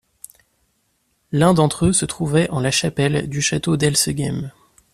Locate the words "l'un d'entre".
1.31-1.85